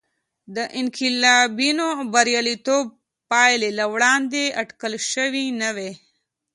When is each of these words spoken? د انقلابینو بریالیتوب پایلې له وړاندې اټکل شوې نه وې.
د 0.55 0.57
انقلابینو 0.79 1.87
بریالیتوب 2.13 2.85
پایلې 3.31 3.69
له 3.79 3.85
وړاندې 3.93 4.43
اټکل 4.61 4.93
شوې 5.11 5.45
نه 5.61 5.69
وې. 5.75 5.91